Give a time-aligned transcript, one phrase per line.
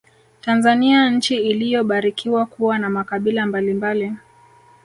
[0.41, 4.13] Tanzania nchi iliyobarikiwa kuwa na makabila mbalimbali